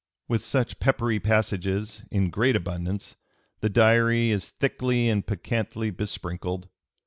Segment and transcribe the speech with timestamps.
[0.27, 3.17] With such peppery passages in great abundance
[3.59, 6.69] the Diary is thickly and piquantly besprinkled.